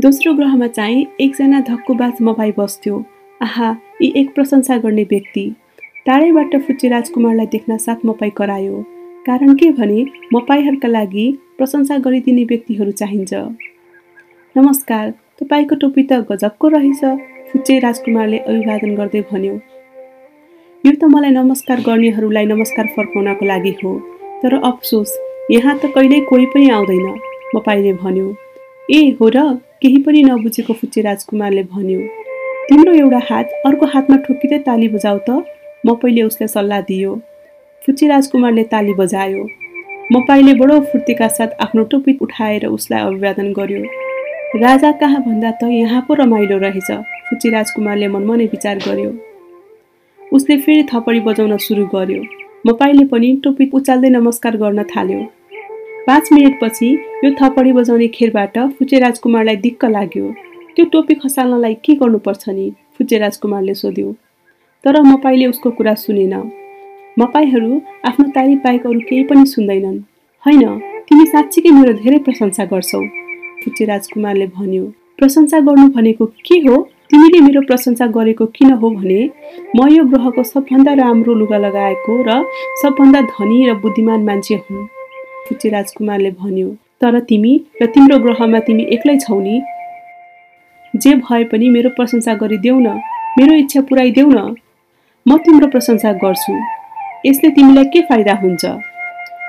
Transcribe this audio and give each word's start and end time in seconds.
दोस्रो 0.00 0.32
ग्रहमा 0.34 0.66
चाहिँ 0.66 1.06
एकजना 1.20 1.60
धक्कुबाज 1.60 2.20
मपाई 2.22 2.52
बस्थ्यो। 2.58 3.04
आहा 3.42 3.70
यी 4.02 4.12
एक 4.16 4.34
प्रशंसा 4.34 4.76
गर्ने 4.78 5.02
व्यक्ति। 5.02 5.42
टाढैबाट 6.06 6.54
फुच्चे 6.56 6.88
राजकुमारलाई 6.88 7.46
देख्न 7.46 7.76
साथ 7.76 8.04
मपाई 8.06 8.30
करायो। 8.30 8.82
कारण 9.26 9.54
के 9.54 9.70
भने 9.70 10.04
मपाईहरूका 10.34 10.88
लागि 10.88 11.26
प्रशंसा 11.58 11.98
गरिदिने 11.98 12.44
व्यक्तिहरू 12.44 12.92
चाहिन्छ। 12.92 13.34
नमस्कार 14.54 15.10
तपाईँको 15.40 15.74
टोपी 15.74 16.02
त 16.02 16.22
गजबको 16.30 16.68
रहेछ 16.68 17.04
फुच्चे 17.52 17.78
राजकुमारले 17.78 18.38
अभिवादन 18.38 18.94
गर्दै 18.94 19.20
भन्यो। 19.34 19.54
यो 20.84 20.92
त 20.92 21.04
मलाई 21.10 21.30
नमस्कार 21.30 21.80
गर्नेहरूलाई 21.80 22.46
नमस्कार 22.46 22.86
फर्काउनको 22.96 23.46
लागि 23.46 23.74
हो। 23.84 23.98
तर 24.42 24.60
अफसोस 24.62 25.18
यहाँ 25.50 25.78
त 25.78 25.90
कहिल्यै 25.94 26.20
कोही 26.30 26.46
पनि 26.46 26.68
आउँदैन 26.70 27.08
मपाईले 27.54 27.92
भन्यो। 28.04 28.34
ए 28.90 29.16
हो 29.20 29.28
र! 29.28 29.58
केही 29.82 29.98
पनि 30.02 30.22
नबुझेको 30.22 30.74
फुच्चे 30.74 31.00
राजकुमारले 31.02 31.62
भन्यो 31.72 32.00
तिम्रो 32.68 32.92
एउटा 32.94 33.18
हात 33.28 33.50
अर्को 33.66 33.86
हातमा 33.92 34.16
ठोकिँदै 34.24 34.58
ताली 34.66 34.88
बजाऊ 34.94 35.18
त। 35.18 35.30
म 35.86 35.94
पहिले 36.02 36.22
उसलाई 36.22 36.48
सल्लाह 36.54 36.80
दियो 36.88 37.12
फुच्चे 37.82 38.08
राजकुमारले 38.08 38.64
ताली 38.72 38.94
बजायो। 39.00 39.44
मपाईले 40.12 40.54
बडो 40.60 40.80
फुर्तीका 40.90 41.28
साथ 41.36 41.54
आफ्नो 41.62 41.84
टोपी 41.92 42.16
उठाएर 42.26 42.66
उसलाई 42.68 43.00
अभिवादन 43.06 43.52
गर्यो। 43.58 43.82
राजा 44.58 44.92
कहाँ 44.98 45.22
भन्दा 45.22 45.50
त 45.62 45.70
यहाँ 45.70 46.02
पो 46.08 46.14
रमाइलो 46.22 46.58
रहेछ 46.58 46.90
फुच्चे 47.30 47.50
राजकुमारले 47.50 48.08
मनमनै 48.16 48.46
विचार 48.50 48.78
गर्यो। 48.86 49.10
उसले 50.20 50.56
फेरि 50.66 50.82
थपडी 50.92 51.20
बजाउन 51.30 51.56
सुरु 51.68 51.86
गर्यो। 51.94 52.22
मपाईले 52.66 53.04
पनि 53.14 53.34
टोपी 53.44 53.70
उचाल्दै 53.78 54.10
नमस्कार 54.10 54.56
गर्न 54.58 54.82
थाल्यो। 54.90 55.20
पाँच 56.08 56.28
मिनटपछि 56.32 56.86
यो 57.24 57.30
थपडी 57.40 57.72
बजाउने 57.72 58.06
खेलबाट 58.08 58.58
फुचे 58.76 58.98
राजकुमारलाई 58.98 59.56
दिक्क 59.56 59.84
लाग्यो। 59.84 60.30
त्यो 60.76 60.84
टोपी 60.92 61.14
खसाल्नलाई 61.14 61.74
के 61.84 61.94
गर्नुपर्छ 61.94 62.48
नि? 62.48 62.70
फुचे 62.98 63.18
राजकुमारले 63.18 63.74
सोध्यो। 63.74 64.12
तर 64.84 65.00
मपाईले 65.02 65.46
उसको 65.46 65.70
कुरा 65.70 65.94
सुनेन। 65.94 66.34
मपाईहरू 67.18 67.80
आफ्नो 68.08 68.28
तारिफ 68.30 68.58
बाहेक 68.64 68.86
अरू 68.86 69.00
केही 69.00 69.24
पनि 69.24 69.44
सुन्दैनन्। 69.46 69.98
होइन 70.44 70.78
तिमी 71.08 71.26
साँच्चीकै 71.26 71.70
मेरो 71.70 71.92
धेरै 71.92 72.18
प्रशंसा 72.24 72.64
गर्छौ। 72.64 73.04
फुचे 73.62 73.84
राजकुमारले 73.84 74.46
भन्यो 74.56 74.84
प्रशंसा 75.18 75.60
गर्नु 75.60 75.88
भनेको 75.92 76.26
के 76.46 76.58
हो? 76.58 76.76
तिमीले 77.10 77.40
मेरो 77.40 77.60
प्रशंसा 77.68 78.06
गरेको 78.16 78.46
किन 78.56 78.72
हो 78.72 78.90
भने 78.90 79.22
म 79.76 79.88
यो 79.92 80.04
ग्रहको 80.04 80.42
सबभन्दा 80.44 80.92
राम्रो 81.04 81.34
लुगा 81.34 81.58
लगाएको 81.58 82.22
र 82.28 82.44
सबभन्दा 82.82 83.20
धनी 83.32 83.66
र 83.68 83.74
बुद्धिमान 83.82 84.24
मान्छे 84.24 84.54
हुँ। 84.54 84.88
फुचे 85.48 85.68
राजकुमारले 85.68 86.30
भन्यो 86.40 86.68
तर 87.00 87.18
तिमी 87.28 87.52
र 87.82 87.86
तिम्रो 87.94 88.18
ग्रहमा 88.18 88.58
तिमी 88.66 88.84
एक्लै 88.94 89.16
छौ 89.18 89.40
नि? 89.40 89.60
जे 90.94 91.14
भए 91.14 91.44
पनि 91.44 91.68
मेरो 91.68 91.90
प्रशंसा 91.96 92.34
गरिदेऊ 92.34 92.78
न 92.80 92.88
मेरो 93.38 93.54
इच्छा 93.54 93.80
पुऱ्याइदेऊ 93.88 94.28
न। 94.30 94.54
म 95.26 95.36
तिम्रो 95.44 95.66
प्रशंसा 95.68 96.12
गर्छु। 96.22 96.54
यसले 97.26 97.50
तिमीलाई 97.50 97.84
के 97.94 98.00
फाइदा 98.10 98.34
हुन्छ? 98.42 98.64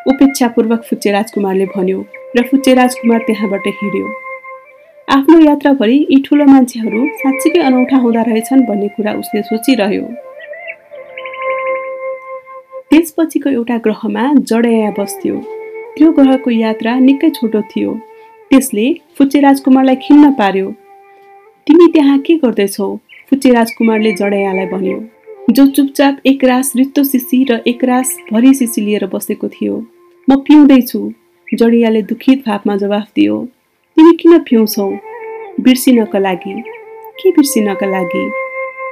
उपेक्षापूर्वक 0.07 0.81
फुच्चे 0.89 1.11
राजकुमारले 1.11 1.65
भन्यो 1.75 1.99
र 2.37 2.43
फुच्चे 2.49 2.73
राजकुमार 2.73 3.19
त्यहाँबाट 3.27 3.67
हिँड्यो। 3.81 4.07
आफ्नो 5.07 5.37
यात्राभरि 5.39 5.97
यी 6.11 6.21
ठुलो 6.25 6.45
मान्छेहरू 6.45 7.05
साँच्चीकै 7.21 7.61
अनौठा 7.61 7.97
हुँदो 7.97 8.23
रहेछन् 8.29 8.65
भन्ने 8.65 8.87
कुरा 8.95 9.13
उसले 9.21 9.41
सोचिरह्यो। 9.41 10.05
त्यसपछिको 12.89 13.49
एउटा 13.49 13.77
ग्रहमा 13.85 14.23
जडया 14.49 14.91
बस्थ्यो। 14.99 15.58
त्यो 15.99 16.11
ग्रहको 16.11 16.51
यात्रा 16.51 16.99
निकै 16.99 17.29
छोटो 17.29 17.61
थियो। 17.61 17.93
त्यसले 18.49 18.95
फुच्चे 19.17 19.39
राजकुमारलाई 19.39 19.95
खिन्न 19.95 20.31
पार्यो। 20.33 20.71
तिमी 21.67 21.87
त्यहाँ 21.91 22.19
के 22.19 22.35
गर्दैछौ? 22.35 22.95
फुच्चे 23.29 23.49
राजकुमारले 23.53 24.11
जडयालाई 24.11 24.65
भन्यो। 24.65 24.97
जो 25.51 25.67
चुपचाप 25.67 26.17
एक 26.25 26.43
रास 26.43 26.71
रित्तो 26.75 27.03
सिसी 27.03 27.43
र 27.43 27.59
एक 27.67 27.83
रास 27.83 28.17
भरी 28.33 28.53
सिसी 28.53 28.81
लिएर 28.81 29.05
बसेको 29.05 29.47
थियो। 29.47 29.75
म 30.29 30.35
पिउँदैछु। 30.35 31.11
जडियाले 31.53 32.01
दुखित 32.01 32.43
भावमा 32.47 32.75
जवाफ 32.75 33.07
दियो। 33.15 33.45
तिमी 33.97 34.17
किन 34.17 34.39
पिउँछौ? 34.39 34.89
बिर्सिनका 35.59 36.19
लागि। 36.19 36.61
के 37.19 37.31
बिर्सिनका 37.31 37.85
लागि? 37.85 38.29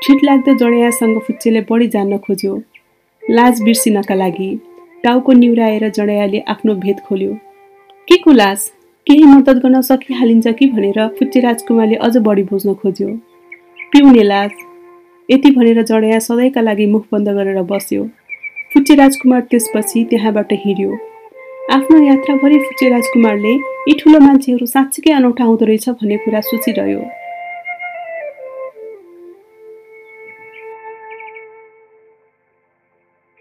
ठिट 0.04 0.24
लाग्दो 0.24 0.54
जडियासँग 0.54 1.20
फुच्चेले 1.20 1.62
बढी 1.62 1.88
जान्न 1.88 2.18
खोज्यो। 2.18 2.62
लाज 3.30 3.62
बिर्सिनका 3.62 4.16
लागि। 4.16 4.60
टाउको 5.04 5.32
निहुराएर 5.34 5.90
जडायाले 5.90 6.40
आफ्नो 6.50 6.74
भेद 6.76 7.00
खोल्यो। 7.00 7.34
के 8.08 8.18
को 8.18 8.32
लाज 8.32 8.70
केही 9.08 9.24
मद्दत 9.24 9.58
गर्न 9.64 9.82
सकिहालिन्छ 9.82 10.48
कि 10.48 10.68
भनेर 10.68 11.08
फुच्चे 11.20 11.40
राजकुमारले 11.40 11.96
अझ 11.96 12.18
बढी 12.18 12.44
बुझ्न 12.44 12.74
खोज्यो। 12.74 13.08
पिउने 13.92 14.24
लाज। 14.24 14.52
यति 15.30 15.52
भनेर 15.52 15.82
जडाया 15.84 16.20
सधैँका 16.20 16.62
लागि 16.62 16.86
मुख 16.86 17.06
बन्द 17.12 17.30
गरेर 17.30 17.62
बस्यो। 17.64 18.04
फुच्चे 18.74 18.96
राजकुमार 18.96 19.42
त्यसपछि 19.52 20.04
त्यहाँबाट 20.10 20.54
हिँड्यो। 20.66 20.98
आफ्नो 21.72 22.02
यात्राभरि 22.04 22.60
फुच्चे 22.60 22.90
राजकुमारले 22.90 23.54
यी 23.54 23.94
ठुलो 24.00 24.20
मान्छेहरू 24.20 24.66
साँच्चीकै 24.66 25.12
अनौठा 25.14 25.44
हुँदो 25.44 25.66
रहेछ 25.66 25.90
भन्ने 25.90 26.18
कुरा 26.18 26.42
सोचिरह्यो। 26.42 27.00